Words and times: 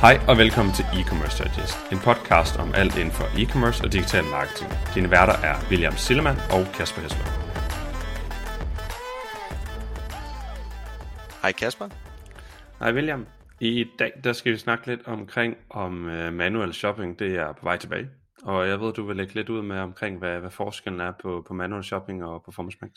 Hej 0.00 0.16
og 0.28 0.38
velkommen 0.38 0.74
til 0.74 0.84
E-Commerce 0.84 1.44
Digest, 1.44 1.92
en 1.92 1.98
podcast 1.98 2.56
om 2.56 2.74
alt 2.74 2.96
inden 2.98 3.14
for 3.14 3.24
e-commerce 3.24 3.84
og 3.84 3.92
digital 3.92 4.24
marketing. 4.24 4.70
Dine 4.94 5.10
værter 5.10 5.32
er 5.32 5.56
William 5.70 5.96
Sillemann 5.96 6.38
og 6.50 6.66
Kasper 6.74 7.00
Hesler. 7.02 7.24
Hej 11.42 11.52
Kasper. 11.52 11.88
Hej 12.78 12.92
William. 12.92 13.26
I 13.60 13.84
dag 13.98 14.12
der 14.24 14.32
skal 14.32 14.52
vi 14.52 14.58
snakke 14.58 14.86
lidt 14.86 15.06
omkring, 15.06 15.56
om 15.70 15.92
uh, 16.04 16.32
manuel 16.32 16.74
shopping 16.74 17.18
det 17.18 17.36
er 17.36 17.52
på 17.52 17.60
vej 17.62 17.76
tilbage. 17.76 18.08
Og 18.42 18.68
jeg 18.68 18.80
ved, 18.80 18.92
du 18.92 19.06
vil 19.06 19.16
lægge 19.16 19.34
lidt 19.34 19.48
ud 19.48 19.62
med 19.62 19.78
omkring, 19.78 20.18
hvad, 20.18 20.38
hvad 20.38 20.50
forskellen 20.50 21.00
er 21.00 21.12
på, 21.22 21.44
på 21.48 21.54
manuel 21.54 21.84
shopping 21.84 22.24
og 22.24 22.42
Performance 22.44 22.78
Max. 22.82 22.90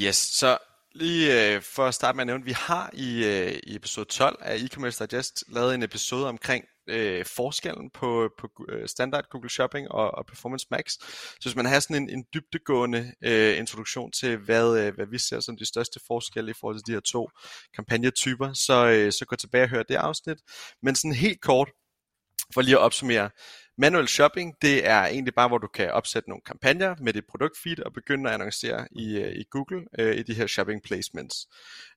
Yes, 0.00 0.16
så 0.16 0.58
Lige 0.94 1.54
øh, 1.54 1.62
for 1.62 1.86
at 1.86 1.94
starte 1.94 2.16
med 2.16 2.22
at 2.22 2.26
nævne, 2.26 2.44
vi 2.44 2.52
har 2.52 2.90
i, 2.92 3.24
øh, 3.24 3.58
i 3.62 3.76
episode 3.76 4.06
12 4.08 4.38
af 4.40 4.56
e-commerce 4.56 5.06
digest 5.06 5.44
lavet 5.48 5.74
en 5.74 5.82
episode 5.82 6.28
omkring 6.28 6.64
øh, 6.88 7.24
forskellen 7.24 7.90
på, 7.90 8.30
på 8.38 8.48
øh, 8.68 8.88
standard 8.88 9.24
Google 9.30 9.50
Shopping 9.50 9.90
og, 9.90 10.10
og 10.10 10.26
Performance 10.26 10.66
Max. 10.70 10.92
Så 11.40 11.42
hvis 11.42 11.56
man 11.56 11.66
har 11.66 11.80
sådan 11.80 12.02
en, 12.02 12.10
en 12.10 12.24
dybdegående 12.34 13.12
øh, 13.24 13.58
introduktion 13.58 14.12
til, 14.12 14.36
hvad, 14.36 14.78
øh, 14.78 14.94
hvad 14.94 15.06
vi 15.06 15.18
ser 15.18 15.40
som 15.40 15.56
de 15.56 15.66
største 15.66 16.00
forskelle 16.06 16.50
i 16.50 16.54
forhold 16.60 16.76
til 16.76 16.86
de 16.86 16.92
her 16.92 17.00
to 17.00 17.30
kampagnetyper, 17.74 18.52
så, 18.52 18.86
øh, 18.86 19.12
så 19.12 19.24
gå 19.24 19.36
tilbage 19.36 19.64
og 19.64 19.68
hør 19.68 19.82
det 19.82 19.94
afsnit. 19.94 20.38
Men 20.82 20.94
sådan 20.94 21.14
helt 21.14 21.40
kort, 21.40 21.70
for 22.54 22.62
lige 22.62 22.74
at 22.74 22.80
opsummere, 22.80 23.30
Manual 23.82 24.08
shopping, 24.08 24.54
det 24.62 24.86
er 24.86 25.06
egentlig 25.06 25.34
bare, 25.34 25.48
hvor 25.48 25.58
du 25.58 25.66
kan 25.66 25.90
opsætte 25.90 26.28
nogle 26.28 26.42
kampagner 26.46 26.94
med 27.00 27.12
dit 27.12 27.24
produktfeed 27.30 27.80
og 27.80 27.92
begynde 27.92 28.28
at 28.28 28.34
annoncere 28.34 28.88
i, 28.92 29.16
øh, 29.16 29.32
i 29.32 29.44
Google 29.50 29.86
øh, 29.98 30.16
i 30.16 30.22
de 30.22 30.34
her 30.34 30.46
shopping 30.46 30.82
placements. 30.82 31.36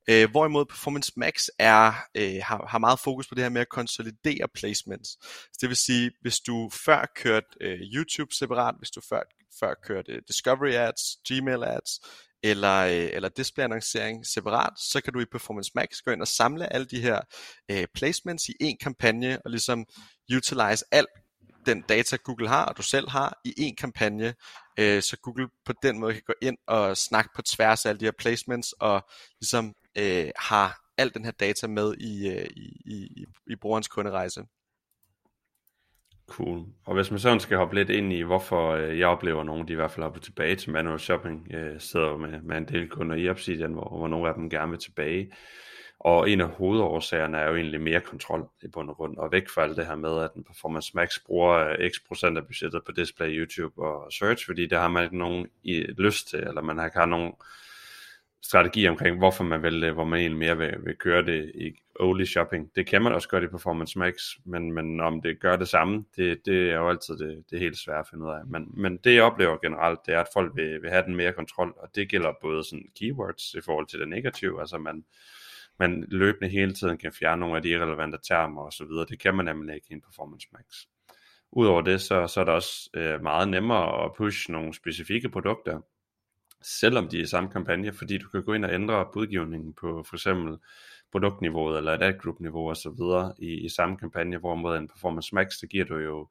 Øh, 0.10 0.32
hvorimod 0.32 0.66
Performance 0.66 1.12
Max 1.16 1.48
er, 1.60 1.94
øh, 2.16 2.40
har, 2.44 2.68
har 2.68 2.78
meget 2.78 3.00
fokus 3.00 3.28
på 3.28 3.36
det 3.36 3.44
her 3.44 3.50
med 3.50 3.62
at 3.62 3.70
konsolidere 3.70 4.48
placements. 4.56 5.10
Så 5.54 5.58
det 5.62 5.70
vil 5.70 5.78
sige, 5.78 6.12
hvis 6.22 6.40
du 6.40 6.70
før 6.86 7.06
kørte 7.16 7.48
øh, 7.62 7.80
YouTube 7.80 8.34
separat, 8.34 8.76
hvis 8.78 8.90
du 8.90 9.02
før, 9.10 9.22
før 9.60 9.74
kørte 9.84 10.12
øh, 10.12 10.22
Discovery 10.28 10.74
Ads, 10.74 11.02
Gmail 11.28 11.64
Ads, 11.64 12.00
eller, 12.44 12.76
øh, 12.76 13.10
eller 13.14 13.30
display-annoncering 13.30 14.26
separat, 14.34 14.74
så 14.80 15.02
kan 15.04 15.14
du 15.14 15.20
i 15.20 15.26
Performance 15.32 15.72
Max 15.76 16.02
gå 16.06 16.12
ind 16.12 16.22
og 16.22 16.28
samle 16.28 16.74
alle 16.74 16.86
de 16.86 17.02
her 17.02 17.20
øh, 17.72 17.88
placements 17.96 18.50
i 18.50 18.54
en 18.60 18.78
kampagne, 18.78 19.42
og 19.46 19.52
ligesom 19.52 19.86
utilize 20.36 20.86
alt 20.92 21.10
den 21.66 21.82
data 21.82 22.18
Google 22.24 22.48
har, 22.48 22.66
og 22.66 22.78
du 22.78 22.82
selv 22.82 23.10
har, 23.10 23.42
i 23.46 23.54
en 23.58 23.76
kampagne, 23.76 24.34
øh, 24.80 25.02
så 25.02 25.18
Google 25.22 25.50
på 25.66 25.74
den 25.84 26.00
måde 26.00 26.14
kan 26.14 26.24
gå 26.26 26.34
ind 26.42 26.58
og 26.68 26.98
snakke 26.98 27.30
på 27.36 27.42
tværs 27.42 27.86
af 27.86 27.90
alle 27.90 28.00
de 28.00 28.06
her 28.06 28.12
placements, 28.20 28.72
og 28.72 29.10
ligesom 29.42 29.74
øh, 29.98 30.30
har 30.40 30.80
al 30.98 31.14
den 31.14 31.26
her 31.26 31.32
data 31.32 31.68
med 31.68 31.94
i, 31.98 32.30
øh, 32.30 32.48
i, 32.56 32.82
i, 32.86 33.26
i 33.48 33.56
brugerens 33.56 33.88
kunderejse. 33.88 34.46
Cool. 36.28 36.66
Og 36.86 36.96
hvis 36.96 37.12
man 37.12 37.20
sådan 37.20 37.40
skal 37.40 37.58
hoppe 37.58 37.76
lidt 37.76 37.90
ind 37.90 38.14
i, 38.14 38.22
hvorfor 38.22 38.72
øh, 38.72 39.00
jeg 39.00 39.08
oplever 39.08 39.44
nogen, 39.44 39.68
de 39.68 39.74
i 39.74 39.76
hvert 39.76 39.92
fald 39.92 40.04
hopper 40.04 40.20
tilbage 40.20 40.56
til 40.56 40.72
manual 40.72 41.00
shopping, 41.00 41.48
øh, 41.54 41.82
sidder 41.82 42.18
med, 42.18 42.42
med 42.42 42.58
en 42.58 42.68
del 42.68 42.90
kunder 42.90 43.16
i 43.16 43.30
Obsidian, 43.30 43.74
hvor, 43.74 43.98
hvor 43.98 44.08
nogle 44.08 44.30
af 44.30 44.36
dem 44.36 44.50
gerne 44.50 44.72
vil 44.72 44.80
tilbage, 44.80 45.32
og 46.00 46.30
en 46.30 46.42
af 46.42 46.48
hovedårsagerne 46.48 47.38
er 47.38 47.50
jo 47.50 47.56
egentlig 47.56 47.82
mere 47.82 48.02
kontrol 48.02 48.50
i 48.62 48.68
bund 48.68 48.90
og 48.90 48.96
grund, 48.96 49.18
og 49.18 49.32
væk 49.32 49.50
fra 49.50 49.62
alt 49.62 49.78
det 49.78 49.86
her 49.86 49.96
med, 49.96 50.24
at 50.24 50.34
en 50.36 50.44
Performance 50.44 50.92
Max 50.96 51.20
bruger 51.26 51.68
øh, 51.68 51.90
x 51.90 51.94
procent 52.08 52.38
af 52.38 52.48
budgettet 52.48 52.82
på 52.86 52.92
display, 52.92 53.30
YouTube 53.30 53.82
og 53.82 54.12
search, 54.14 54.46
fordi 54.46 54.68
der 54.68 54.80
har 54.80 54.88
man 54.88 55.04
ikke 55.04 55.18
nogen 55.18 55.48
i 55.64 55.80
lyst 55.82 56.30
til, 56.30 56.40
eller 56.40 56.62
man 56.62 56.78
har 56.78 56.86
ikke 56.86 56.98
har 56.98 57.06
nogen 57.06 57.34
strategi 58.46 58.88
omkring, 58.88 59.18
hvorfor 59.18 59.44
man 59.44 59.64
vil 59.64 59.92
hvor 59.92 60.04
man 60.04 60.20
egentlig 60.20 60.40
mere 60.40 60.58
vil, 60.58 60.76
vil 60.86 60.96
køre 60.96 61.26
det 61.26 61.52
i 61.56 61.72
only 62.00 62.26
shopping. 62.26 62.72
Det 62.76 62.88
kan 62.88 63.02
man 63.02 63.14
også 63.14 63.30
gøre 63.30 63.44
i 63.44 63.48
Performance 63.48 64.00
Max, 64.00 64.14
men, 64.44 64.72
men 64.72 65.00
om 65.00 65.22
det 65.22 65.40
gør 65.40 65.56
det 65.56 65.68
samme, 65.68 66.06
det, 66.16 66.46
det 66.46 66.70
er 66.70 66.76
jo 66.76 66.90
altid 66.90 67.18
det, 67.18 67.44
det 67.50 67.56
er 67.56 67.60
helt 67.60 67.78
svært 67.78 68.00
at 68.00 68.08
finde 68.10 68.26
ud 68.26 68.32
af. 68.32 68.46
Men, 68.46 68.72
men 68.74 68.98
det 68.98 69.16
jeg 69.16 69.24
oplever 69.24 69.58
generelt, 69.58 70.00
det 70.06 70.14
er, 70.14 70.20
at 70.20 70.28
folk 70.34 70.56
vil, 70.56 70.82
vil 70.82 70.90
have 70.90 71.06
den 71.06 71.16
mere 71.16 71.34
kontrol, 71.34 71.74
og 71.78 71.90
det 71.96 72.10
gælder 72.10 72.34
både 72.42 72.64
sådan 72.64 72.88
keywords 73.00 73.54
i 73.54 73.62
forhold 73.62 73.88
til 73.88 74.00
det 74.00 74.08
negative, 74.08 74.60
altså 74.60 74.78
man, 74.78 75.06
man 75.80 76.06
løbende 76.08 76.50
hele 76.50 76.74
tiden 76.74 76.98
kan 76.98 77.12
fjerne 77.12 77.40
nogle 77.40 77.56
af 77.56 77.62
de 77.62 77.70
irrelevante 77.70 78.18
termer 78.28 78.62
og 78.62 78.74
så 78.74 78.86
videre. 78.86 79.06
Det 79.10 79.20
kan 79.20 79.36
man 79.36 79.46
nemlig 79.46 79.76
ikke 79.76 79.88
i 79.90 79.94
en 79.94 80.02
Performance 80.02 80.48
Max. 80.52 80.66
Udover 81.52 81.82
det, 81.82 82.02
så, 82.02 82.28
så 82.28 82.40
er 82.40 82.44
det 82.44 82.54
også 82.54 82.90
øh, 82.94 83.24
meget 83.24 83.48
nemmere 83.50 84.06
at 84.06 84.12
push 84.18 84.52
nogle 84.52 84.74
specifikke 84.74 85.30
produkter, 85.30 85.82
selvom 86.62 87.08
de 87.08 87.18
er 87.18 87.24
i 87.24 87.26
samme 87.26 87.50
kampagne, 87.50 87.94
fordi 87.94 88.18
du 88.18 88.30
kan 88.30 88.44
gå 88.44 88.54
ind 88.54 88.66
og 88.66 88.74
ændre 88.74 89.08
budgivningen 89.14 89.74
på 89.74 90.04
for 90.04 90.16
eksempel 90.16 90.58
produktniveauet 91.12 91.78
eller 91.78 91.94
et 91.94 92.04
ad 92.04 92.14
group 92.20 92.40
niveau 92.40 92.70
og 92.70 92.78
så 92.78 92.90
videre 92.90 93.34
i, 93.40 93.66
i 93.66 93.70
samme 93.70 93.98
kampagne, 93.98 94.38
hvorimod 94.38 94.78
en 94.78 94.88
Performance 94.88 95.36
Max, 95.36 95.60
der 95.62 95.68
giver 95.68 95.86
du 95.86 95.98
jo 95.98 96.28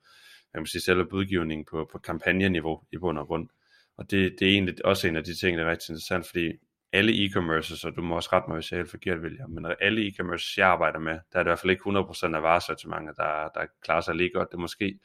jeg 0.55 0.63
må 0.63 0.67
sige, 0.67 0.83
selve 0.83 1.07
budgivningen 1.07 1.65
på, 1.65 1.89
på 1.93 1.99
kampagneniveau 1.99 2.81
i 2.93 2.99
bund 2.99 3.19
og 3.19 3.27
grund. 3.27 3.49
Og 3.97 4.11
det, 4.11 4.37
det 4.39 4.49
er 4.49 4.53
egentlig 4.53 4.85
også 4.85 5.09
en 5.09 5.17
af 5.17 5.25
de 5.25 5.35
ting, 5.35 5.59
der 5.59 5.65
er 5.65 5.71
rigtig 5.71 5.91
interessant, 5.91 6.27
fordi 6.27 6.53
alle 6.95 7.13
e-commerces, 7.25 7.85
og 7.85 7.97
du 7.97 8.03
må 8.03 8.17
også 8.17 8.29
rette 8.33 8.49
mig, 8.49 8.55
hvis 8.55 8.71
jeg 8.71 8.79
er 8.79 8.83
helt 8.83 8.91
forkert, 8.91 9.19
William, 9.19 9.51
men 9.51 9.67
alle 9.81 10.09
e-commerces, 10.09 10.59
jeg 10.59 10.69
arbejder 10.69 10.99
med, 10.99 11.13
der 11.33 11.39
er 11.39 11.43
det 11.43 11.49
i 11.49 11.51
hvert 11.51 11.59
fald 11.59 11.71
ikke 11.71 11.91
100% 12.31 12.37
af 12.37 12.43
varesortimentet, 12.43 13.17
der, 13.17 13.49
der 13.55 13.67
klarer 13.83 14.01
sig 14.01 14.15
lige 14.15 14.31
godt. 14.35 14.49
Det 14.51 14.57
er 14.57 14.61
måske 14.61 14.99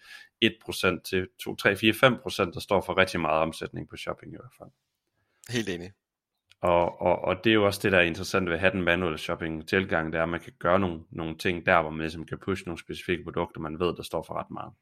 1% 0.45 1.01
til 1.09 1.27
2, 1.43 1.55
3, 1.55 1.75
4, 1.75 1.93
5%, 1.93 2.51
der 2.53 2.59
står 2.59 2.81
for 2.81 2.97
rigtig 2.97 3.19
meget 3.19 3.41
omsætning 3.41 3.89
på 3.89 3.97
shopping 3.97 4.33
i 4.33 4.35
hvert 4.35 4.53
fald. 4.57 4.69
Helt 5.49 5.69
enig. 5.69 5.91
Og, 6.61 7.01
og, 7.01 7.21
og 7.21 7.43
det 7.43 7.49
er 7.49 7.53
jo 7.53 7.65
også 7.65 7.79
det, 7.83 7.91
der 7.91 7.97
er 7.97 8.03
interessant 8.03 8.45
ved 8.45 8.53
at 8.53 8.59
have 8.59 8.71
den 8.71 8.81
manuelle 8.81 9.17
shopping 9.17 9.67
tilgang, 9.67 10.13
det 10.13 10.19
er, 10.19 10.23
at 10.23 10.29
man 10.29 10.39
kan 10.39 10.53
gøre 10.59 10.79
nogle, 10.79 11.01
nogle 11.11 11.37
ting 11.37 11.65
der, 11.65 11.81
hvor 11.81 11.89
man 11.89 12.01
ligesom 12.01 12.25
kan 12.25 12.37
pushe 12.37 12.65
nogle 12.65 12.79
specifikke 12.79 13.23
produkter, 13.23 13.61
man 13.61 13.79
ved, 13.79 13.95
der 13.95 14.03
står 14.03 14.23
for 14.27 14.33
ret 14.33 14.51
meget. 14.51 14.73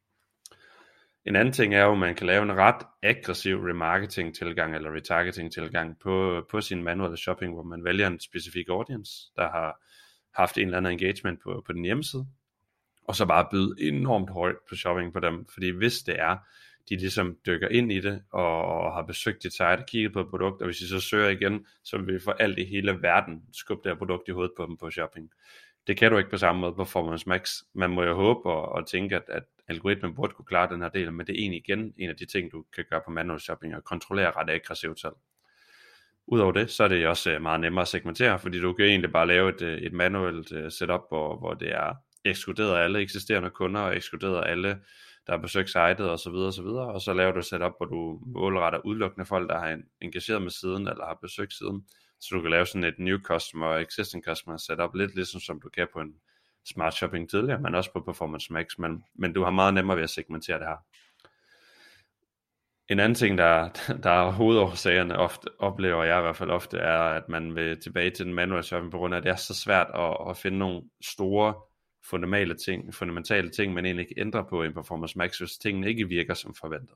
En 1.27 1.35
anden 1.35 1.53
ting 1.53 1.75
er 1.75 1.83
jo, 1.83 1.91
at 1.91 1.97
man 1.97 2.15
kan 2.15 2.27
lave 2.27 2.43
en 2.43 2.57
ret 2.57 2.85
aggressiv 3.03 3.57
remarketing 3.57 4.35
tilgang 4.35 4.75
eller 4.75 4.95
retargeting 4.95 5.53
tilgang 5.53 5.99
på, 5.99 6.45
på 6.51 6.61
sin 6.61 6.83
manuelle 6.83 7.17
shopping, 7.17 7.53
hvor 7.53 7.63
man 7.63 7.83
vælger 7.83 8.07
en 8.07 8.19
specifik 8.19 8.69
audience, 8.69 9.11
der 9.35 9.49
har 9.49 9.83
haft 10.33 10.57
en 10.57 10.63
eller 10.63 10.77
anden 10.77 10.93
engagement 10.93 11.39
på, 11.43 11.63
på 11.66 11.73
den 11.73 11.83
hjemmeside, 11.83 12.27
og 13.07 13.16
så 13.16 13.25
bare 13.25 13.47
byde 13.51 13.75
enormt 13.79 14.29
højt 14.29 14.55
på 14.69 14.75
shopping 14.75 15.13
på 15.13 15.19
dem, 15.19 15.45
fordi 15.53 15.69
hvis 15.69 15.99
det 15.99 16.19
er, 16.19 16.37
de 16.89 16.95
ligesom 16.95 17.37
dykker 17.45 17.67
ind 17.67 17.91
i 17.91 17.99
det, 17.99 18.21
og 18.31 18.93
har 18.93 19.01
besøgt 19.01 19.43
dit 19.43 19.53
site 19.53 19.63
og 19.63 19.85
kigget 19.85 20.13
på 20.13 20.19
et 20.19 20.29
produkt, 20.29 20.61
og 20.61 20.66
hvis 20.66 20.77
de 20.77 20.87
så 20.87 20.99
søger 20.99 21.29
igen, 21.29 21.66
så 21.83 21.97
vil 21.97 22.13
vi 22.13 22.19
for 22.19 22.31
alt 22.31 22.59
i 22.59 22.66
hele 22.66 23.01
verden 23.01 23.41
skubbe 23.53 23.83
det 23.83 23.91
her 23.91 23.97
produkt 23.97 24.27
i 24.27 24.31
hovedet 24.31 24.53
på 24.57 24.66
dem 24.66 24.77
på 24.77 24.91
shopping. 24.91 25.29
Det 25.87 25.97
kan 25.97 26.11
du 26.11 26.17
ikke 26.17 26.29
på 26.29 26.37
samme 26.37 26.61
måde 26.61 26.71
på 26.71 26.83
Performance 26.83 27.29
Max. 27.29 27.51
Man 27.73 27.89
må 27.89 28.03
jo 28.03 28.16
håbe 28.16 28.49
og, 28.49 28.69
og 28.69 28.87
tænke, 28.87 29.16
at, 29.16 29.23
at 29.27 29.43
algoritmen 29.67 30.16
burde 30.16 30.33
kunne 30.33 30.45
klare 30.45 30.73
den 30.73 30.81
her 30.81 30.89
del, 30.89 31.13
men 31.13 31.28
det 31.28 31.33
er 31.33 31.39
egentlig 31.39 31.63
igen 31.67 31.94
en 31.97 32.09
af 32.09 32.16
de 32.16 32.25
ting, 32.25 32.51
du 32.51 32.66
kan 32.75 32.85
gøre 32.89 33.01
på 33.05 33.11
manual 33.11 33.39
shopping 33.39 33.75
og 33.75 33.83
kontrollere 33.83 34.31
ret 34.31 34.50
aggressivt 34.50 35.00
selv. 35.00 35.13
Udover 36.28 36.51
det, 36.51 36.72
så 36.72 36.83
er 36.83 36.88
det 36.88 37.07
også 37.07 37.31
øh, 37.31 37.41
meget 37.41 37.59
nemmere 37.59 37.81
at 37.81 37.88
segmentere, 37.88 38.39
fordi 38.39 38.59
du 38.59 38.73
kan 38.73 38.85
egentlig 38.85 39.11
bare 39.11 39.28
lave 39.28 39.50
et, 39.50 39.61
øh, 39.61 39.78
et 39.78 39.94
manuelt 39.94 40.51
øh, 40.51 40.72
setup, 40.72 41.01
hvor, 41.09 41.38
hvor 41.39 41.53
det 41.53 41.72
er 41.72 41.95
ekskluderet 42.25 42.83
alle 42.83 43.00
eksisterende 43.00 43.50
kunder 43.50 43.81
og 43.81 43.95
ekskluderet 43.95 44.47
alle, 44.47 44.79
der 45.28 45.33
har 45.33 45.38
besøgt 45.38 45.69
sitet 45.69 45.99
osv. 45.99 46.29
osv. 46.29 46.63
så 46.63 46.89
og 46.94 47.01
så 47.01 47.13
laver 47.13 47.31
du 47.31 47.39
et 47.39 47.45
setup, 47.45 47.73
hvor 47.78 47.85
du 47.85 48.22
målretter 48.25 48.79
udelukkende 48.85 49.25
folk, 49.25 49.49
der 49.49 49.59
har 49.59 49.79
engageret 50.01 50.41
med 50.41 50.51
siden 50.51 50.88
eller 50.88 51.05
har 51.05 51.19
besøgt 51.22 51.53
siden, 51.53 51.85
så 52.19 52.28
du 52.31 52.41
kan 52.41 52.51
lave 52.51 52.66
sådan 52.66 52.84
et 52.84 52.99
new 52.99 53.17
customer 53.19 53.66
og 53.66 53.81
existing 53.81 54.23
customer 54.23 54.57
setup, 54.57 54.95
lidt 54.95 55.16
ligesom 55.16 55.39
som 55.39 55.61
du 55.61 55.69
kan 55.69 55.88
på 55.94 55.99
en 55.99 56.13
smart 56.73 56.94
shopping 56.94 57.29
tidligere, 57.29 57.61
men 57.61 57.75
også 57.75 57.94
på 57.94 58.00
Performance 58.00 58.53
Max, 58.53 58.78
men, 58.78 59.03
men 59.16 59.33
du 59.33 59.44
har 59.44 59.51
meget 59.51 59.73
nemmere 59.73 59.97
ved 59.97 60.03
at 60.03 60.09
segmentere 60.09 60.59
det 60.59 60.67
her. 60.67 60.78
En 62.89 63.00
anden 63.00 63.16
ting, 63.16 63.38
der, 63.38 63.69
der 64.03 64.09
er 64.09 64.31
hovedårsagerne 64.31 65.17
ofte, 65.17 65.47
oplever 65.59 66.03
jeg 66.03 66.19
i 66.19 66.22
hvert 66.22 66.35
fald 66.35 66.50
ofte, 66.50 66.78
er, 66.78 67.00
at 67.00 67.29
man 67.29 67.55
vil 67.55 67.81
tilbage 67.81 68.09
til 68.09 68.25
den 68.25 68.33
manuelle 68.33 68.63
shopping, 68.63 68.91
på 68.91 68.97
grund 68.97 69.13
af, 69.13 69.17
at 69.17 69.23
det 69.23 69.29
er 69.29 69.35
så 69.35 69.53
svært 69.53 69.87
at, 69.96 70.17
at 70.29 70.37
finde 70.37 70.58
nogle 70.58 70.81
store 71.02 71.53
fundamentale 72.09 72.55
ting, 72.55 72.93
fundamentale 72.93 73.49
ting, 73.49 73.73
man 73.73 73.85
egentlig 73.85 74.09
ikke 74.09 74.22
ændrer 74.22 74.43
på 74.49 74.64
i 74.64 74.66
en 74.66 74.73
Performance 74.73 75.17
Max, 75.17 75.37
hvis 75.37 75.58
tingene 75.58 75.90
ikke 75.90 76.08
virker 76.08 76.34
som 76.34 76.55
forventet. 76.55 76.96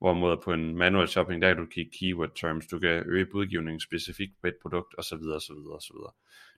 Hvorimod 0.00 0.36
på 0.44 0.52
en 0.52 0.76
manual 0.76 1.08
shopping, 1.08 1.42
der 1.42 1.48
kan 1.48 1.56
du 1.56 1.66
kigge 1.66 1.90
keyword 1.98 2.30
terms, 2.34 2.66
du 2.66 2.78
kan 2.78 3.02
øge 3.06 3.26
budgivningen 3.26 3.80
specifikt 3.80 4.32
på 4.40 4.46
et 4.46 4.56
produkt, 4.62 4.94
osv. 4.98 5.14
osv. 5.14 5.52
osv. 5.52 5.96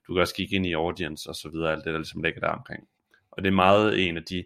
Du 0.07 0.13
kan 0.13 0.21
også 0.21 0.35
kigge 0.35 0.55
ind 0.55 0.65
i 0.65 0.73
audience 0.73 1.29
og 1.29 1.35
så 1.35 1.49
videre, 1.49 1.71
alt 1.71 1.85
det 1.85 1.93
der 1.93 1.99
ligesom 1.99 2.23
ligger 2.23 2.39
der 2.39 2.47
omkring. 2.47 2.87
Og 3.31 3.43
det 3.43 3.49
er 3.49 3.55
meget 3.55 4.07
en 4.07 4.17
af 4.17 4.23
de 4.23 4.43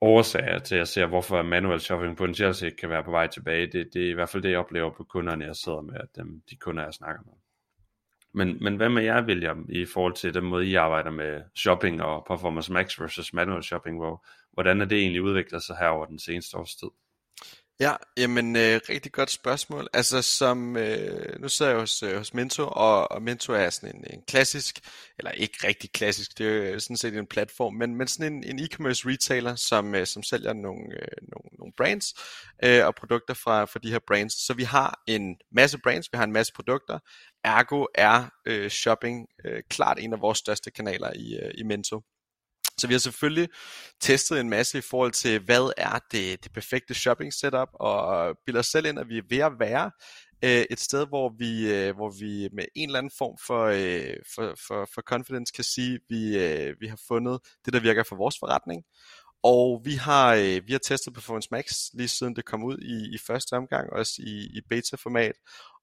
årsager 0.00 0.58
til, 0.58 0.74
at 0.74 0.78
jeg 0.78 0.88
ser, 0.88 1.06
hvorfor 1.06 1.42
manual 1.42 1.80
shopping 1.80 2.16
potentielt 2.16 2.56
set 2.56 2.76
kan 2.76 2.90
være 2.90 3.04
på 3.04 3.10
vej 3.10 3.26
tilbage. 3.26 3.66
Det, 3.66 3.88
det 3.94 4.06
er 4.06 4.10
i 4.10 4.12
hvert 4.12 4.28
fald 4.28 4.42
det, 4.42 4.50
jeg 4.50 4.58
oplever 4.58 4.90
på 4.90 5.04
kunderne, 5.04 5.44
jeg 5.44 5.56
sidder 5.56 5.80
med, 5.80 5.94
at 5.94 6.16
dem, 6.16 6.42
de 6.50 6.56
kunder, 6.56 6.84
jeg 6.84 6.94
snakker 6.94 7.22
med. 7.22 7.32
Men, 8.32 8.58
men 8.60 8.76
hvad 8.76 8.88
med 8.88 9.02
jer, 9.02 9.24
William, 9.24 9.66
i 9.68 9.84
forhold 9.84 10.14
til 10.14 10.34
den 10.34 10.44
måde, 10.44 10.66
I 10.66 10.74
arbejder 10.74 11.10
med 11.10 11.42
shopping 11.54 12.02
og 12.02 12.24
Performance 12.28 12.72
Max 12.72 13.00
versus 13.00 13.32
manual 13.32 13.62
shopping, 13.62 13.96
hvor, 13.96 14.26
hvordan 14.52 14.80
er 14.80 14.84
det 14.84 14.98
egentlig 14.98 15.22
udviklet 15.22 15.62
sig 15.62 15.76
her 15.76 15.88
over 15.88 16.06
den 16.06 16.18
seneste 16.18 16.56
års 16.56 16.74
tid? 16.74 16.88
Ja, 17.80 17.96
jamen 18.16 18.56
øh, 18.56 18.80
rigtig 18.88 19.12
godt 19.12 19.30
spørgsmål. 19.30 19.88
Altså 19.92 20.22
som, 20.22 20.76
øh, 20.76 21.40
nu 21.40 21.48
sidder 21.48 21.70
jeg 21.70 21.80
hos, 21.80 22.02
øh, 22.02 22.16
hos 22.16 22.34
Mento, 22.34 22.68
og, 22.68 23.12
og 23.12 23.22
Mento 23.22 23.52
er 23.52 23.70
sådan 23.70 23.96
en, 23.96 24.04
en 24.10 24.22
klassisk, 24.28 24.80
eller 25.18 25.30
ikke 25.30 25.66
rigtig 25.66 25.92
klassisk, 25.92 26.38
det 26.38 26.46
er 26.46 26.50
jo 26.50 26.62
øh, 26.62 26.80
sådan 26.80 26.96
set 26.96 27.16
en 27.16 27.26
platform, 27.26 27.74
men, 27.74 27.94
men 27.94 28.08
sådan 28.08 28.32
en, 28.32 28.44
en 28.44 28.58
e-commerce 28.58 29.08
retailer, 29.08 29.54
som, 29.54 29.94
øh, 29.94 30.06
som 30.06 30.22
sælger 30.22 30.52
nogle, 30.52 30.82
øh, 30.92 31.08
nogle, 31.22 31.48
nogle 31.58 31.72
brands 31.76 32.14
øh, 32.64 32.86
og 32.86 32.94
produkter 32.94 33.34
fra, 33.34 33.64
fra 33.64 33.78
de 33.82 33.90
her 33.90 34.00
brands. 34.06 34.46
Så 34.46 34.54
vi 34.54 34.64
har 34.64 35.02
en 35.06 35.36
masse 35.52 35.78
brands, 35.78 36.08
vi 36.12 36.16
har 36.16 36.24
en 36.24 36.32
masse 36.32 36.52
produkter, 36.52 36.98
ergo 37.44 37.86
er 37.94 38.30
øh, 38.46 38.70
shopping 38.70 39.26
øh, 39.44 39.62
klart 39.70 39.98
en 40.00 40.12
af 40.12 40.20
vores 40.20 40.38
største 40.38 40.70
kanaler 40.70 41.12
i, 41.16 41.36
øh, 41.42 41.50
i 41.54 41.62
Mento. 41.62 42.02
Så 42.80 42.86
vi 42.86 42.94
har 42.94 42.98
selvfølgelig 42.98 43.48
testet 44.00 44.40
en 44.40 44.50
masse 44.50 44.78
i 44.78 44.80
forhold 44.80 45.12
til, 45.12 45.40
hvad 45.40 45.72
er 45.76 45.98
det, 46.12 46.44
det 46.44 46.52
perfekte 46.52 46.94
shopping 46.94 47.32
setup, 47.32 47.68
og 47.74 48.36
bilder 48.46 48.62
selv 48.62 48.86
ind, 48.86 48.98
at 48.98 49.08
vi 49.08 49.18
er 49.18 49.22
ved 49.30 49.38
at 49.38 49.52
være 49.58 49.90
øh, 50.44 50.64
et 50.70 50.80
sted, 50.80 51.06
hvor 51.06 51.34
vi, 51.38 51.72
øh, 51.72 51.96
hvor 51.96 52.10
vi 52.20 52.48
med 52.52 52.64
en 52.74 52.88
eller 52.88 52.98
anden 52.98 53.12
form 53.18 53.36
for, 53.46 53.64
øh, 53.64 54.16
for, 54.34 54.54
for, 54.66 54.88
for 54.94 55.02
confidence 55.02 55.52
kan 55.52 55.64
sige, 55.64 55.94
at 55.94 56.00
vi, 56.08 56.38
øh, 56.38 56.76
vi 56.80 56.86
har 56.86 57.00
fundet 57.08 57.40
det, 57.64 57.72
der 57.72 57.80
virker 57.80 58.02
for 58.02 58.16
vores 58.16 58.36
forretning. 58.38 58.84
Og 59.42 59.80
vi 59.84 59.94
har, 59.94 60.34
øh, 60.34 60.66
vi 60.66 60.72
har 60.72 60.78
testet 60.78 61.14
Performance 61.14 61.48
Max 61.50 61.64
lige 61.94 62.08
siden 62.08 62.36
det 62.36 62.44
kom 62.44 62.64
ud 62.64 62.78
i, 62.78 63.14
i 63.14 63.18
første 63.18 63.52
omgang, 63.52 63.92
også 63.92 64.12
i, 64.18 64.34
i 64.56 64.60
beta-format 64.68 65.36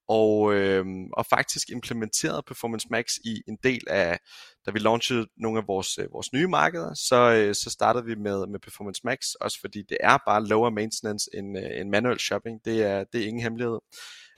og, 0.07 0.53
øh, 0.53 0.85
og 1.13 1.25
faktisk 1.25 1.69
implementeret 1.69 2.45
Performance 2.45 2.87
Max 2.91 3.05
i 3.23 3.41
en 3.47 3.57
del 3.63 3.83
af, 3.87 4.19
da 4.65 4.71
vi 4.71 4.79
launchede 4.79 5.27
nogle 5.37 5.59
af 5.59 5.67
vores, 5.67 5.97
øh, 5.97 6.13
vores 6.13 6.33
nye 6.33 6.47
markeder, 6.47 6.93
så, 6.93 7.15
øh, 7.15 7.55
så 7.55 7.69
startede 7.69 8.05
vi 8.05 8.15
med, 8.15 8.47
med 8.47 8.59
Performance 8.59 9.01
Max, 9.03 9.33
også 9.41 9.59
fordi 9.61 9.81
det 9.81 9.97
er 9.99 10.17
bare 10.27 10.45
lower 10.47 10.69
maintenance 10.69 11.29
end, 11.33 11.57
øh, 11.57 11.81
end 11.81 11.89
manual 11.89 12.19
shopping, 12.19 12.65
det 12.65 12.83
er, 12.83 13.03
det 13.03 13.21
er 13.21 13.27
ingen 13.27 13.43
hemmelighed. 13.43 13.79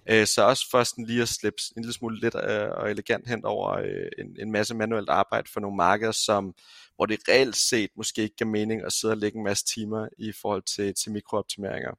Øh, 0.09 0.27
så 0.27 0.43
også 0.43 0.65
for 0.71 0.83
sådan 0.83 1.05
lige 1.05 1.21
at 1.21 1.29
slippe 1.29 1.61
en 1.77 1.81
lille 1.81 1.93
smule 1.93 2.19
lidt 2.19 2.35
øh, 2.35 2.69
og 2.69 2.91
elegant 2.91 3.27
hen 3.27 3.45
over 3.45 3.71
øh, 3.71 4.09
en, 4.19 4.35
en 4.39 4.51
masse 4.51 4.75
manuelt 4.75 5.09
arbejde 5.09 5.49
for 5.53 5.59
nogle 5.59 5.77
markeder, 5.77 6.11
som, 6.11 6.53
hvor 6.95 7.05
det 7.05 7.19
reelt 7.29 7.55
set 7.55 7.89
måske 7.97 8.21
ikke 8.21 8.35
giver 8.35 8.49
mening 8.49 8.81
at 8.85 8.93
sidde 8.93 9.11
og 9.11 9.17
lægge 9.17 9.37
en 9.37 9.43
masse 9.43 9.65
timer 9.65 10.07
i 10.17 10.31
forhold 10.41 10.63
til, 10.75 10.93
til 10.93 11.11
mikrooptimeringer. 11.11 11.91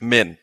Men 0.00 0.36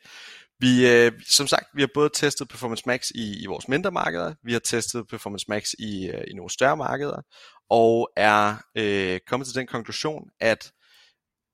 vi, 0.62 0.90
øh, 0.90 1.12
som 1.28 1.48
sagt, 1.48 1.66
vi 1.74 1.81
har 1.81 1.90
både 1.94 2.10
testet 2.13 2.48
Performance 2.50 2.84
Max 2.86 3.10
i, 3.16 3.44
i 3.44 3.46
vores 3.46 3.68
mindre 3.68 3.92
markeder, 3.92 4.34
vi 4.44 4.54
har 4.54 4.60
testet 4.60 5.08
Performance 5.08 5.46
Max 5.50 5.74
i, 5.80 6.10
øh, 6.10 6.24
i 6.28 6.34
nogle 6.34 6.50
større 6.50 6.78
markeder, 6.78 7.22
og 7.69 8.10
er 8.16 8.56
øh, 8.78 9.19
kommet 9.28 9.48
til 9.48 9.56
den 9.56 9.68
konklusion, 9.68 10.30
at 10.40 10.72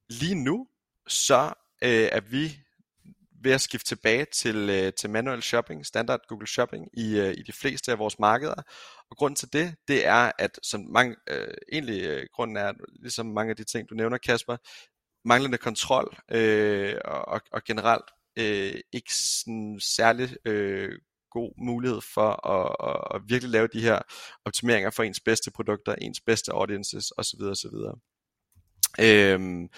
lige 0.09 0.35
nu, 0.35 0.67
så 1.07 1.53
øh, 1.83 2.09
er 2.11 2.19
vi 2.19 2.57
ved 3.43 3.51
at 3.51 3.61
skifte 3.61 3.87
tilbage 3.87 4.25
til, 4.33 4.69
øh, 4.69 4.93
til 4.93 5.09
manual 5.09 5.41
shopping, 5.41 5.85
standard 5.85 6.19
Google 6.27 6.47
Shopping 6.47 6.87
i, 6.93 7.19
øh, 7.19 7.33
i 7.37 7.43
de 7.43 7.53
fleste 7.53 7.91
af 7.91 7.99
vores 7.99 8.19
markeder. 8.19 8.61
Og 9.09 9.17
grunden 9.17 9.35
til 9.35 9.53
det, 9.53 9.75
det 9.87 10.05
er, 10.05 10.31
at 10.39 10.59
som 10.63 10.81
mange, 10.89 11.15
øh, 11.29 11.53
egentlig 11.71 12.03
øh, 12.03 12.27
grunden 12.33 12.57
er, 12.57 12.73
ligesom 13.01 13.25
mange 13.25 13.49
af 13.49 13.55
de 13.55 13.63
ting, 13.63 13.89
du 13.89 13.95
nævner, 13.95 14.17
Kasper, 14.17 14.57
manglende 15.25 15.57
kontrol 15.57 16.17
øh, 16.31 16.95
og, 17.05 17.41
og 17.51 17.63
generelt 17.63 18.05
øh, 18.37 18.79
ikke 18.93 19.13
sådan 19.15 19.79
særlig 19.79 20.47
øh, 20.47 20.91
god 21.31 21.53
mulighed 21.65 22.01
for 22.13 22.47
at, 22.47 22.75
at, 22.89 23.15
at 23.15 23.21
virkelig 23.29 23.51
lave 23.51 23.67
de 23.67 23.81
her 23.81 23.99
optimeringer 24.45 24.89
for 24.89 25.03
ens 25.03 25.19
bedste 25.19 25.51
produkter, 25.51 25.95
ens 25.95 26.21
bedste 26.21 26.51
audiences 26.51 27.11
osv. 27.17 27.41
osv. 27.41 27.75
Øhm, 28.99 29.69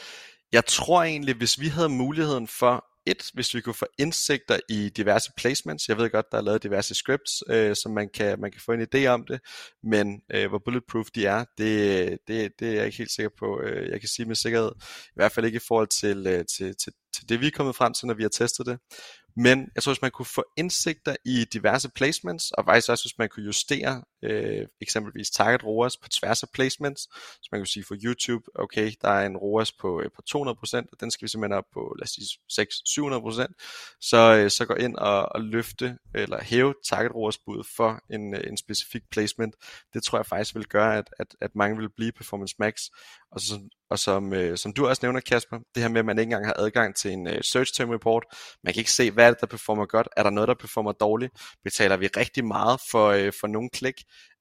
jeg 0.52 0.66
tror 0.66 1.04
egentlig, 1.04 1.36
hvis 1.36 1.60
vi 1.60 1.68
havde 1.68 1.90
muligheden 1.90 2.48
for 2.48 2.86
et, 3.06 3.24
hvis 3.34 3.56
vi 3.56 3.62
kunne 3.62 3.74
få 3.74 3.86
indsigter 3.98 4.60
i 4.70 4.90
diverse 4.90 5.32
placements. 5.38 5.90
Jeg 5.90 5.98
ved 5.98 6.10
godt, 6.10 6.26
der 6.32 6.38
er 6.38 6.42
lavet 6.42 6.64
diverse 6.64 6.96
scripts, 6.96 7.44
øh, 7.50 7.76
som 7.76 7.92
man 7.92 8.10
kan, 8.14 8.40
man 8.40 8.52
kan 8.52 8.62
få 8.66 8.72
en 8.72 8.88
idé 8.96 9.06
om 9.06 9.26
det, 9.26 9.40
men 9.84 10.22
øh, 10.34 10.50
hvor 10.50 10.62
bulletproof 10.66 11.08
de 11.16 11.26
er, 11.26 11.46
det, 11.58 12.18
det, 12.28 12.52
det 12.60 12.70
er 12.70 12.74
jeg 12.74 12.86
ikke 12.86 12.98
helt 12.98 13.12
sikker 13.12 13.30
på. 13.40 13.62
Øh, 13.62 13.90
jeg 13.90 14.00
kan 14.00 14.10
sige 14.10 14.26
med 14.26 14.36
sikkerhed, 14.36 14.72
i 15.06 15.16
hvert 15.16 15.32
fald 15.32 15.46
ikke 15.46 15.56
i 15.58 15.68
forhold 15.68 15.88
til, 15.88 16.28
øh, 16.28 16.46
til, 16.58 16.76
til, 16.76 16.94
til 17.14 17.30
det, 17.30 17.42
vi 17.42 17.48
er 17.48 17.52
kommet 17.52 17.76
frem 17.76 17.94
til, 17.94 18.08
når 18.08 18.14
vi 18.14 18.24
har 18.24 18.30
testet 18.30 18.66
det. 18.66 18.80
Men 19.46 19.70
jeg 19.76 19.84
tror, 19.84 19.94
hvis 19.94 20.02
man 20.02 20.12
kunne 20.12 20.26
få 20.26 20.44
indsigter 20.58 21.16
i 21.26 21.46
diverse 21.54 21.90
placements, 21.90 22.52
og 22.52 22.66
faktisk 22.66 22.90
også, 22.90 23.04
hvis 23.04 23.18
man 23.18 23.30
kunne 23.30 23.46
justere 23.46 24.04
øh, 24.24 24.68
eksempelvis 24.82 25.30
target 25.30 25.64
ROAS 25.64 25.98
på 25.98 26.10
tværs 26.10 26.44
af 26.44 26.50
placements, 26.54 27.02
så 27.14 27.50
man 27.52 27.62
kunne 27.62 27.68
sige 27.68 27.86
for 27.88 27.96
YouTube, 28.04 28.44
okay, 28.56 28.92
der 29.02 29.10
er 29.10 29.26
en 29.26 29.38
ROAS 29.38 29.72
på, 29.72 30.02
øh, 30.02 30.10
på 30.16 30.22
200%, 30.30 30.88
og 30.92 31.00
den 31.02 31.12
skal 31.12 31.26
vi 31.26 31.30
simpelthen 31.30 31.58
op 31.58 31.64
på, 31.74 31.96
lad 32.00 32.04
os 32.04 32.10
sige, 32.10 32.28
600-700%, 32.52 33.98
så, 34.02 34.36
øh, 34.38 34.50
så 34.52 34.66
gå 34.66 34.74
ind 34.74 34.96
og, 34.96 35.30
og 35.36 35.42
løfte, 35.42 35.98
eller 36.16 36.44
hæve 36.44 36.74
target 36.90 37.16
ROAS 37.16 37.38
bud 37.38 37.64
for 37.78 38.02
en, 38.10 38.34
øh, 38.34 38.42
en 38.48 38.58
specifik 38.58 39.02
placement. 39.12 39.56
Det 39.94 40.04
tror 40.04 40.18
jeg 40.18 40.26
faktisk 40.26 40.56
vil 40.56 40.66
gøre, 40.68 40.98
at, 40.98 41.10
at, 41.20 41.28
at 41.42 41.56
mange 41.56 41.78
vil 41.78 41.90
blive 41.90 42.12
Performance 42.12 42.56
Max, 42.60 42.74
og 43.32 43.42
så, 43.42 43.60
og 43.90 44.00
som, 44.00 44.34
øh, 44.34 44.58
som 44.58 44.74
du 44.74 44.88
også 44.88 45.00
nævner, 45.04 45.20
Kasper, 45.20 45.58
det 45.76 45.84
her 45.84 45.90
med, 45.90 46.00
at 46.00 46.06
man 46.06 46.20
ikke 46.20 46.28
engang 46.28 46.46
har 46.46 46.56
adgang 46.58 46.96
til 46.96 47.12
en 47.12 47.28
øh, 47.28 47.44
search 47.44 47.74
term 47.74 47.90
report. 47.90 48.24
Man 48.64 48.74
kan 48.74 48.82
ikke 48.82 48.92
se, 48.92 49.12
hvad 49.12 49.26
er 49.26 49.30
det, 49.32 49.42
der 49.42 49.48
performer 49.48 49.86
godt. 49.86 50.08
Er 50.18 50.24
der 50.24 50.30
noget, 50.30 50.48
der 50.48 50.54
performer 50.54 50.92
dårligt? 50.92 51.34
Betaler 51.64 51.98
vi 51.98 52.08
rigtig 52.08 52.46
meget 52.46 52.82
for, 52.92 53.08
øh, 53.10 53.34
for 53.40 53.48
nogle 53.48 53.70
klik? 53.70 53.96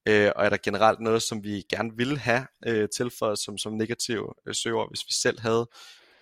Øh, 0.07 0.31
og 0.35 0.45
er 0.45 0.49
der 0.49 0.57
generelt 0.63 0.99
noget, 0.99 1.21
som 1.21 1.43
vi 1.43 1.63
gerne 1.69 1.91
ville 1.97 2.17
have 2.17 2.45
øh, 2.67 2.89
tilføjet 2.97 3.39
som, 3.39 3.57
som 3.57 3.73
negativ 3.73 4.33
øh, 4.47 4.55
søger, 4.55 4.87
hvis 4.89 5.05
vi 5.07 5.13
selv 5.13 5.39
havde 5.39 5.69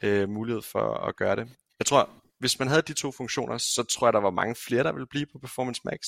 øh, 0.02 0.30
mulighed 0.30 0.62
for 0.62 1.08
at 1.08 1.16
gøre 1.16 1.36
det? 1.36 1.48
Jeg 1.80 1.86
tror, 1.86 2.10
hvis 2.40 2.60
man 2.60 2.68
havde 2.68 2.82
de 2.82 2.94
to 2.94 3.12
funktioner, 3.12 3.58
så 3.58 3.84
tror 3.84 4.08
jeg, 4.08 4.14
der 4.14 4.20
var 4.20 4.30
mange 4.30 4.56
flere, 4.56 4.84
der 4.84 4.94
ville 4.94 5.08
blive 5.08 5.26
på 5.26 5.40
Performance 5.40 5.82
Max. 5.86 6.00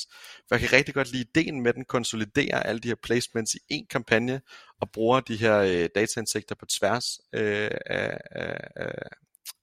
For 0.48 0.56
jeg 0.56 0.60
kan 0.60 0.74
rigtig 0.74 0.94
godt 0.94 1.12
lide 1.12 1.28
ideen 1.34 1.62
med, 1.62 1.70
at 1.70 1.76
den 1.76 1.86
konsoliderer 1.86 2.60
alle 2.60 2.80
de 2.80 2.88
her 2.88 2.96
placements 3.04 3.56
i 3.56 3.60
én 3.74 3.88
kampagne, 3.90 4.42
og 4.82 4.92
bruger 4.92 5.20
de 5.20 5.36
her 5.36 5.58
øh, 5.60 5.90
dataindsigter 5.96 6.56
på 6.56 6.66
tværs 6.66 7.20
øh, 7.34 7.72
af, 7.86 8.18
af, 8.32 8.60
af, 8.76 9.10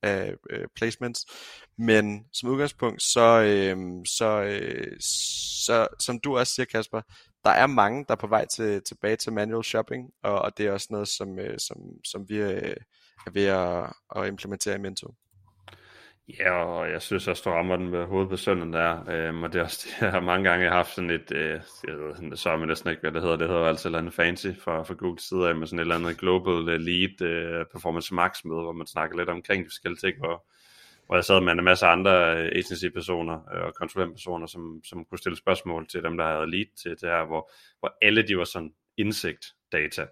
af 0.03 0.35
øh, 0.51 0.69
placements. 0.77 1.27
Men 1.79 2.27
som 2.33 2.49
udgangspunkt, 2.49 3.03
så, 3.03 3.41
øh, 3.43 3.77
så, 4.07 4.43
øh, 4.43 4.97
så 5.67 5.89
som 6.01 6.21
du 6.21 6.39
også 6.39 6.55
siger, 6.55 6.67
Kasper, 6.67 7.01
der 7.45 7.51
er 7.51 7.67
mange, 7.67 8.05
der 8.09 8.15
er 8.15 8.19
på 8.19 8.27
vej 8.27 8.47
til, 8.47 8.83
tilbage 8.83 9.17
til 9.17 9.33
manual 9.33 9.65
shopping, 9.65 10.11
og, 10.23 10.39
og 10.39 10.59
det 10.59 10.67
er 10.67 10.73
også 10.73 10.87
noget, 10.91 11.09
som, 11.09 11.39
øh, 11.39 11.59
som, 11.59 11.77
som 12.05 12.29
vi 12.29 12.37
øh, 12.37 12.77
er 13.27 13.31
ved 13.31 13.45
at, 13.45 13.93
at 14.17 14.29
implementere 14.29 14.75
i 14.75 14.79
Mento. 14.79 15.15
Ja, 16.29 16.53
og 16.53 16.91
jeg 16.91 17.03
synes 17.03 17.29
også, 17.29 17.43
du 17.45 17.51
rammer 17.51 17.77
den 17.77 17.89
med 17.89 18.05
hovedet 18.05 18.31
på 18.31 18.37
sønnen 18.37 18.73
der. 18.73 19.11
Øhm, 19.11 19.43
og 19.43 19.53
det 19.53 19.59
er 19.59 19.63
også 19.65 19.87
det, 19.89 20.03
jeg 20.03 20.11
har 20.11 20.21
mange 20.21 20.51
gange 20.51 20.69
haft 20.71 20.95
sådan 20.95 21.11
et, 21.11 21.33
øh, 21.33 21.61
jeg 21.87 21.99
ved, 21.99 22.37
så 22.37 22.51
er 22.51 22.57
man 22.57 22.69
næsten 22.69 22.91
ikke, 22.91 23.01
hvad 23.01 23.13
det 23.13 23.23
hedder. 23.23 23.37
Det 23.37 23.49
hedder 23.49 23.65
altså 23.65 23.89
et 23.89 23.91
eller 23.91 23.99
andet 23.99 24.15
fancy 24.15 24.47
fra, 24.59 24.83
fra 24.83 24.95
Google 24.95 25.21
side 25.21 25.49
af, 25.49 25.57
med 25.57 25.67
sådan 25.67 25.79
et 25.79 25.81
eller 25.81 25.95
andet 25.95 26.19
global 26.19 26.69
Elite 26.69 27.25
lead 27.25 27.33
øh, 27.33 27.67
performance 27.73 28.15
max 28.15 28.45
med, 28.45 28.57
hvor 28.57 28.73
man 28.73 28.87
snakker 28.87 29.17
lidt 29.17 29.29
omkring 29.29 29.65
de 29.65 29.71
forskellige 29.71 30.01
ting, 30.01 30.19
hvor, 30.19 30.47
hvor 31.07 31.15
jeg 31.15 31.25
sad 31.25 31.41
med 31.41 31.53
en 31.53 31.65
masse 31.65 31.87
andre 31.87 32.37
øh, 32.37 32.53
agency-personer 32.55 33.55
øh, 33.55 33.65
og 33.65 33.75
konsulentpersoner, 33.75 34.47
som, 34.47 34.81
som 34.85 35.05
kunne 35.05 35.19
stille 35.19 35.39
spørgsmål 35.39 35.87
til 35.89 36.03
dem, 36.03 36.17
der 36.17 36.25
havde 36.27 36.51
lead 36.51 36.67
til 36.83 36.91
det 36.91 37.11
her, 37.11 37.25
hvor, 37.27 37.51
hvor 37.81 37.97
alle 38.03 38.23
de 38.29 38.39
var 38.39 38.45
sådan 38.45 38.73
indsigt 38.97 39.47
data. 39.73 40.07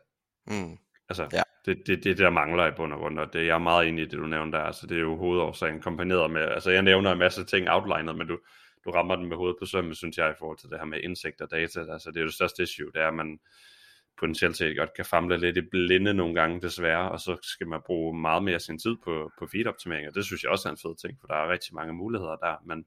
Mm. 0.47 0.79
Altså, 1.09 1.29
ja. 1.33 1.43
det, 1.67 1.83
det, 1.87 2.05
det 2.05 2.19
der 2.19 2.31
mangler 2.31 2.67
i 2.67 2.71
bund 2.77 2.93
og 2.93 2.99
grund, 2.99 3.19
og 3.19 3.33
det, 3.33 3.47
jeg 3.47 3.55
er 3.55 3.59
meget 3.59 3.89
enig 3.89 4.03
i 4.03 4.09
det, 4.09 4.19
du 4.19 4.27
nævnte 4.27 4.59
der. 4.59 4.65
Altså, 4.65 4.87
det 4.87 4.97
er 4.97 5.01
jo 5.01 5.17
hovedårsagen 5.17 5.81
kombineret 5.81 6.31
med, 6.31 6.43
altså 6.43 6.71
jeg 6.71 6.83
nævner 6.83 7.13
en 7.13 7.19
masse 7.19 7.45
ting 7.45 7.71
outlinet, 7.71 8.17
men 8.17 8.27
du, 8.27 8.39
du 8.85 8.91
rammer 8.91 9.17
den 9.17 9.27
med 9.27 9.37
hovedet 9.37 9.57
på 9.59 9.67
sømmet, 9.67 9.97
synes 9.97 10.19
jeg, 10.19 10.31
i 10.31 10.39
forhold 10.39 10.59
til 10.59 10.71
det 10.71 10.79
her 10.79 10.85
med 10.85 11.01
indsigt 11.01 11.41
og 11.41 11.51
data. 11.51 11.81
Altså, 11.93 12.11
det 12.11 12.17
er 12.17 12.21
jo 12.21 12.27
det 12.27 12.35
største 12.35 12.63
issue, 12.63 12.93
det 12.93 13.03
er, 13.03 13.09
at 13.09 13.15
man 13.15 13.39
potentielt 14.19 14.57
set 14.57 14.77
godt 14.77 14.95
kan 14.95 15.05
famle 15.05 15.39
lidt 15.39 15.57
i 15.57 15.61
blinde 15.61 16.15
nogle 16.15 16.35
gange 16.35 16.61
desværre, 16.61 17.11
og 17.11 17.21
så 17.21 17.37
skal 17.43 17.67
man 17.67 17.81
bruge 17.87 18.21
meget 18.21 18.43
mere 18.43 18.61
sin 18.61 18.79
tid 18.79 18.97
på, 19.05 19.33
på 19.39 19.47
feed-optimering, 19.47 20.09
og 20.09 20.15
det 20.15 20.25
synes 20.25 20.43
jeg 20.43 20.51
også 20.51 20.69
er 20.69 20.73
en 20.73 20.79
fed 20.79 20.97
ting, 20.97 21.21
for 21.21 21.27
der 21.27 21.35
er 21.35 21.53
rigtig 21.53 21.75
mange 21.75 21.93
muligheder 21.93 22.37
der, 22.37 22.57
men 22.67 22.85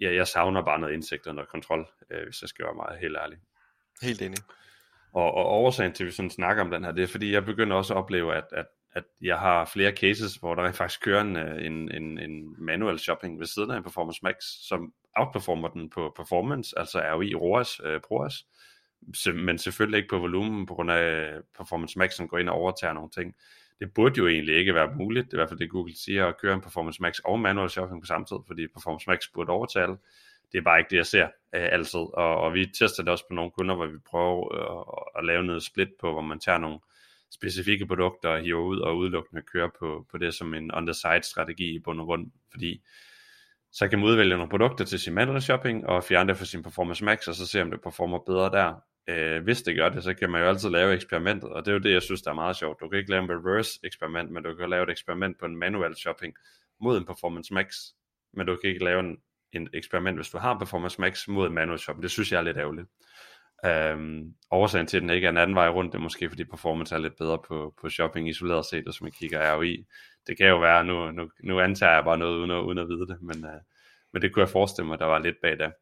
ja, 0.00 0.14
jeg 0.14 0.26
savner 0.26 0.64
bare 0.64 0.78
noget 0.78 0.94
indsigt 0.94 1.26
og 1.26 1.34
noget 1.34 1.50
kontrol, 1.50 1.88
øh, 2.10 2.24
hvis 2.24 2.42
jeg 2.42 2.48
skal 2.48 2.64
være 2.64 2.74
meget 2.74 3.00
helt 3.00 3.16
ærlig. 3.16 3.38
Helt 4.02 4.22
enig. 4.22 4.38
Og, 5.12 5.34
og 5.34 5.46
årsagen 5.46 5.92
til, 5.92 6.04
at 6.04 6.06
vi 6.06 6.12
sådan 6.12 6.30
snakker 6.30 6.62
om 6.62 6.70
den 6.70 6.84
her, 6.84 6.92
det 6.92 7.02
er 7.02 7.08
fordi, 7.08 7.32
jeg 7.32 7.44
begynder 7.44 7.76
også 7.76 7.94
at 7.94 7.98
opleve, 7.98 8.34
at, 8.34 8.44
at, 8.52 8.66
at 8.92 9.04
jeg 9.20 9.38
har 9.38 9.64
flere 9.64 9.92
cases, 9.92 10.34
hvor 10.34 10.54
der 10.54 10.72
faktisk 10.72 11.02
kører 11.02 11.20
en, 11.20 11.36
øh, 11.36 11.66
en, 11.66 11.92
en, 11.94 12.18
en 12.18 12.56
manual 12.58 12.98
shopping 12.98 13.38
ved 13.38 13.46
siden 13.46 13.70
af 13.70 13.76
en 13.76 13.82
Performance 13.82 14.20
Max, 14.22 14.34
som 14.68 14.92
outperformer 15.16 15.68
den 15.68 15.90
på 15.90 16.12
performance, 16.16 16.78
altså 16.78 17.00
ROI, 17.00 17.34
ROAS, 17.34 17.80
øh, 17.84 18.00
PROAS, 18.00 18.34
men 19.34 19.58
selvfølgelig 19.58 19.98
ikke 19.98 20.10
på 20.10 20.18
volumen, 20.18 20.66
på 20.66 20.74
grund 20.74 20.90
af 20.90 21.32
Performance 21.58 21.98
Max, 21.98 22.12
som 22.12 22.28
går 22.28 22.38
ind 22.38 22.48
og 22.48 22.56
overtager 22.56 22.92
nogle 22.92 23.10
ting. 23.10 23.34
Det 23.80 23.92
burde 23.94 24.18
jo 24.18 24.28
egentlig 24.28 24.56
ikke 24.56 24.74
være 24.74 24.94
muligt, 24.94 25.26
det 25.26 25.32
er 25.32 25.36
i 25.36 25.40
hvert 25.40 25.48
fald 25.48 25.58
det 25.58 25.70
Google 25.70 25.96
siger, 25.96 26.26
at 26.26 26.38
køre 26.38 26.54
en 26.54 26.60
Performance 26.60 27.02
Max 27.02 27.18
og 27.18 27.40
manual 27.40 27.70
shopping 27.70 28.02
på 28.02 28.06
samme 28.06 28.26
tid, 28.26 28.36
fordi 28.46 28.66
Performance 28.66 29.10
Max 29.10 29.20
burde 29.34 29.50
overtale 29.50 29.96
det 30.52 30.58
er 30.58 30.62
bare 30.62 30.78
ikke 30.78 30.90
det, 30.90 30.96
jeg 30.96 31.06
ser 31.06 31.24
øh, 31.54 31.68
altid. 31.72 32.00
Og, 32.00 32.36
og 32.40 32.54
vi 32.54 32.66
tester 32.66 33.02
det 33.02 33.12
også 33.12 33.24
på 33.28 33.34
nogle 33.34 33.50
kunder, 33.50 33.74
hvor 33.74 33.86
vi 33.86 33.98
prøver 34.10 34.54
øh, 34.54 35.20
at 35.20 35.26
lave 35.26 35.42
noget 35.42 35.62
split 35.62 35.88
på, 36.00 36.12
hvor 36.12 36.22
man 36.22 36.40
tager 36.40 36.58
nogle 36.58 36.78
specifikke 37.32 37.86
produkter 37.86 38.28
og 38.28 38.40
hiver 38.40 38.60
ud 38.60 38.78
og 38.78 38.96
udelukkende 38.96 39.42
kører 39.42 39.68
på, 39.78 40.06
på 40.10 40.18
det 40.18 40.34
som 40.34 40.54
en 40.54 40.74
on-the-side 40.74 41.22
strategi 41.22 41.74
i 41.74 41.78
bund 41.78 42.00
og 42.00 42.06
grund, 42.06 42.30
fordi 42.50 42.82
så 43.72 43.88
kan 43.88 43.98
man 43.98 44.08
udvælge 44.08 44.36
nogle 44.36 44.50
produkter 44.50 44.84
til 44.84 44.98
sin 44.98 45.14
manual 45.14 45.42
shopping, 45.42 45.86
og 45.86 46.04
fjerne 46.04 46.28
det 46.28 46.36
fra 46.36 46.44
sin 46.44 46.62
Performance 46.62 47.04
Max, 47.04 47.28
og 47.28 47.34
så 47.34 47.46
se 47.46 47.62
om 47.62 47.70
det 47.70 47.80
performer 47.80 48.18
bedre 48.18 48.50
der. 48.50 48.74
Øh, 49.08 49.42
hvis 49.42 49.62
det 49.62 49.76
gør 49.76 49.88
det, 49.88 50.04
så 50.04 50.14
kan 50.14 50.30
man 50.30 50.40
jo 50.40 50.48
altid 50.48 50.70
lave 50.70 50.94
eksperimentet, 50.94 51.50
og 51.50 51.64
det 51.64 51.70
er 51.70 51.72
jo 51.72 51.80
det, 51.80 51.92
jeg 51.92 52.02
synes, 52.02 52.22
der 52.22 52.30
er 52.30 52.34
meget 52.34 52.56
sjovt. 52.56 52.80
Du 52.80 52.88
kan 52.88 52.98
ikke 52.98 53.10
lave 53.10 53.22
en 53.22 53.30
reverse 53.30 53.80
eksperiment, 53.84 54.30
men 54.30 54.42
du 54.42 54.54
kan 54.54 54.70
lave 54.70 54.82
et 54.82 54.90
eksperiment 54.90 55.38
på 55.38 55.46
en 55.46 55.56
manual 55.56 55.96
shopping 55.96 56.34
mod 56.80 56.98
en 56.98 57.06
Performance 57.06 57.54
Max, 57.54 57.76
men 58.32 58.46
du 58.46 58.56
kan 58.56 58.70
ikke 58.70 58.84
lave 58.84 59.00
en, 59.00 59.18
en 59.52 59.68
eksperiment, 59.74 60.18
hvis 60.18 60.28
du 60.28 60.38
har 60.38 60.58
Performance 60.58 61.00
Max 61.00 61.28
mod 61.28 61.48
manual 61.48 61.78
shopping. 61.78 62.02
Det 62.02 62.10
synes 62.10 62.32
jeg 62.32 62.38
er 62.38 62.42
lidt 62.42 62.56
ærgerligt. 62.56 62.88
Øhm, 63.64 64.34
årsagen 64.50 64.86
til, 64.86 64.96
at 64.96 65.00
den 65.00 65.10
ikke 65.10 65.24
er 65.24 65.30
en 65.30 65.36
anden 65.36 65.54
vej 65.54 65.68
rundt, 65.68 65.92
det 65.92 65.98
er 65.98 66.02
måske, 66.02 66.28
fordi 66.28 66.44
performance 66.44 66.94
er 66.94 66.98
lidt 66.98 67.16
bedre 67.18 67.38
på, 67.48 67.74
på 67.80 67.88
shopping 67.88 68.28
isoleret 68.28 68.66
set, 68.66 68.88
og 68.88 68.94
som 68.94 69.04
man 69.04 69.12
kigger 69.12 69.54
ROI. 69.54 69.86
Det 70.26 70.36
kan 70.36 70.48
jo 70.48 70.58
være, 70.60 70.84
nu, 70.84 71.10
nu, 71.10 71.30
nu 71.42 71.60
antager 71.60 71.92
jeg 71.92 72.04
bare 72.04 72.18
noget 72.18 72.36
uden 72.36 72.50
at, 72.50 72.60
uden 72.60 72.78
at 72.78 72.88
vide 72.88 73.06
det, 73.06 73.22
men, 73.22 73.44
øh, 73.44 73.60
men 74.12 74.22
det 74.22 74.32
kunne 74.32 74.40
jeg 74.40 74.48
forestille 74.48 74.88
mig, 74.88 74.98
der 74.98 75.04
var 75.04 75.18
lidt 75.18 75.36
bag 75.42 75.58
det. 75.58 75.72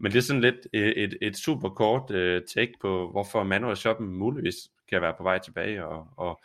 Men 0.00 0.12
det 0.12 0.18
er 0.18 0.22
sådan 0.22 0.42
lidt 0.42 0.66
et, 0.72 1.02
et, 1.04 1.18
et 1.22 1.36
super 1.36 1.68
kort 1.68 2.10
øh, 2.10 2.42
take 2.54 2.72
på, 2.80 3.10
hvorfor 3.10 3.42
manual 3.42 3.76
shopping 3.76 4.10
muligvis 4.10 4.56
kan 4.88 5.02
være 5.02 5.14
på 5.16 5.22
vej 5.22 5.38
tilbage, 5.38 5.86
og, 5.86 6.08
og 6.16 6.42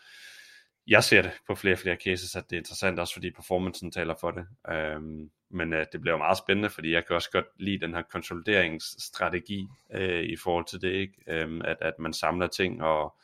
jeg 0.88 1.03
ser 1.03 1.22
det 1.22 1.32
på 1.48 1.55
flere 1.55 1.75
og 1.75 1.79
flere 1.79 1.96
cases, 1.96 2.36
at 2.36 2.43
det 2.50 2.55
er 2.55 2.60
interessant, 2.60 3.00
også 3.00 3.13
fordi 3.13 3.32
performancen 3.32 3.91
taler 3.91 4.15
for 4.22 4.32
det. 4.32 4.46
Øhm, 4.70 5.29
men 5.53 5.74
øh, 5.74 5.86
det 5.91 6.01
bliver 6.01 6.17
meget 6.17 6.38
spændende, 6.38 6.69
fordi 6.69 6.91
jeg 6.91 7.05
kan 7.05 7.15
også 7.15 7.31
godt 7.31 7.45
lide 7.57 7.86
den 7.86 7.93
her 7.93 8.01
konsolideringsstrategi 8.01 9.67
øh, 9.93 10.24
i 10.24 10.36
forhold 10.36 10.65
til 10.65 10.81
det, 10.81 10.91
ikke? 10.91 11.13
Øhm, 11.27 11.62
at, 11.62 11.77
at 11.81 12.00
man 12.00 12.13
samler 12.13 12.48
ting 12.48 12.83
og 12.83 13.15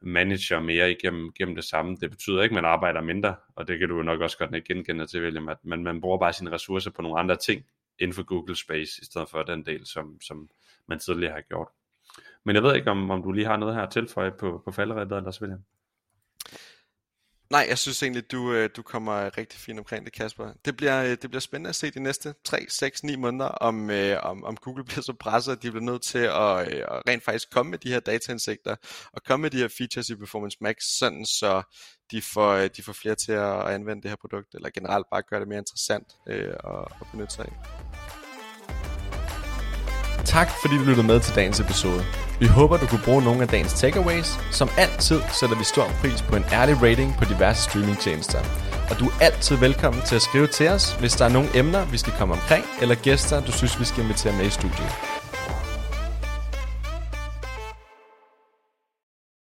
manager 0.00 0.60
mere 0.60 0.90
igennem 0.90 1.32
gennem 1.32 1.54
det 1.54 1.64
samme. 1.64 1.96
Det 2.00 2.10
betyder 2.10 2.42
ikke, 2.42 2.52
at 2.52 2.62
man 2.62 2.70
arbejder 2.70 3.00
mindre, 3.00 3.34
og 3.56 3.68
det 3.68 3.78
kan 3.78 3.88
du 3.88 4.02
nok 4.02 4.20
også 4.20 4.38
godt 4.38 4.64
genkende 4.64 5.06
til, 5.06 5.22
William, 5.22 5.48
at 5.48 5.58
man, 5.62 5.84
man 5.84 6.00
bruger 6.00 6.18
bare 6.18 6.32
sine 6.32 6.52
ressourcer 6.52 6.90
på 6.90 7.02
nogle 7.02 7.18
andre 7.18 7.36
ting 7.36 7.64
inden 7.98 8.14
for 8.14 8.22
Google 8.22 8.56
Space, 8.56 9.02
i 9.02 9.04
stedet 9.04 9.28
for 9.28 9.42
den 9.42 9.66
del, 9.66 9.86
som, 9.86 10.20
som 10.20 10.50
man 10.86 10.98
tidligere 10.98 11.32
har 11.32 11.40
gjort. 11.40 11.68
Men 12.44 12.56
jeg 12.56 12.62
ved 12.62 12.74
ikke, 12.76 12.90
om, 12.90 13.10
om 13.10 13.22
du 13.22 13.32
lige 13.32 13.46
har 13.46 13.56
noget 13.56 13.74
her 13.74 13.82
at 13.82 13.90
tilføje 13.90 14.30
på, 14.30 14.62
på 14.64 14.70
falderæbet, 14.70 15.16
eller 15.16 15.38
William? 15.40 15.64
Nej, 17.52 17.66
jeg 17.68 17.78
synes 17.78 18.02
egentlig, 18.02 18.30
du, 18.30 18.52
øh, 18.52 18.70
du 18.76 18.82
kommer 18.82 19.38
rigtig 19.38 19.60
fint 19.60 19.78
omkring 19.78 20.04
det, 20.04 20.12
Kasper. 20.12 20.52
Det 20.64 20.76
bliver, 20.76 21.02
øh, 21.02 21.10
det 21.10 21.20
bliver 21.20 21.40
spændende 21.40 21.68
at 21.68 21.74
se 21.74 21.90
de 21.90 22.00
næste 22.00 22.34
3, 22.44 22.66
6, 22.68 23.04
9 23.04 23.16
måneder, 23.16 23.44
om, 23.44 23.90
øh, 23.90 24.16
om, 24.22 24.44
om 24.44 24.56
Google 24.56 24.84
bliver 24.84 25.02
så 25.02 25.12
presset, 25.20 25.52
at 25.52 25.62
de 25.62 25.70
bliver 25.70 25.84
nødt 25.84 26.02
til 26.02 26.18
at, 26.18 26.58
at 26.68 27.02
rent 27.08 27.24
faktisk 27.24 27.50
komme 27.50 27.70
med 27.70 27.78
de 27.78 27.88
her 27.88 28.00
dataindsigter, 28.00 28.76
og 29.12 29.22
komme 29.22 29.42
med 29.42 29.50
de 29.50 29.56
her 29.56 29.68
features 29.78 30.08
i 30.08 30.16
Performance 30.16 30.58
Max, 30.60 30.76
sådan 30.98 31.26
så 31.26 31.62
de 32.10 32.22
får, 32.22 32.56
de 32.56 32.82
får 32.82 32.92
flere 32.92 33.14
til 33.14 33.32
at 33.32 33.68
anvende 33.68 34.02
det 34.02 34.10
her 34.10 34.16
produkt, 34.16 34.54
eller 34.54 34.70
generelt 34.70 35.06
bare 35.10 35.22
gøre 35.22 35.40
det 35.40 35.48
mere 35.48 35.58
interessant 35.58 36.06
øh, 36.28 36.54
at, 36.64 36.84
at 37.00 37.06
benytte 37.12 37.34
sig 37.34 37.44
af. 37.44 37.52
Tak 40.24 40.48
fordi 40.62 40.74
du 40.76 40.84
lyttede 40.84 41.06
med 41.06 41.20
til 41.20 41.34
dagens 41.34 41.60
episode. 41.60 42.31
Vi 42.42 42.46
håber, 42.46 42.76
du 42.76 42.86
kunne 42.86 43.04
bruge 43.04 43.22
nogle 43.22 43.42
af 43.42 43.48
dagens 43.48 43.72
takeaways. 43.72 44.38
Som 44.50 44.68
altid 44.78 45.20
sætter 45.40 45.56
vi 45.58 45.64
stor 45.64 45.86
pris 46.00 46.22
på 46.22 46.36
en 46.36 46.44
ærlig 46.52 46.82
rating 46.82 47.14
på 47.18 47.24
diverse 47.24 47.62
streamingtjenester. 47.62 48.38
Og 48.90 48.98
du 48.98 49.06
er 49.06 49.12
altid 49.20 49.56
velkommen 49.56 50.02
til 50.02 50.16
at 50.16 50.22
skrive 50.22 50.46
til 50.46 50.68
os, 50.68 50.92
hvis 50.92 51.12
der 51.12 51.24
er 51.24 51.28
nogle 51.28 51.48
emner, 51.54 51.84
vi 51.84 51.98
skal 51.98 52.12
komme 52.18 52.34
omkring, 52.34 52.64
eller 52.80 52.94
gæster, 52.94 53.40
du 53.40 53.52
synes, 53.52 53.80
vi 53.80 53.84
skal 53.84 54.02
invitere 54.02 54.32
med 54.32 54.46
i 54.46 54.50
studiet. 54.50 55.11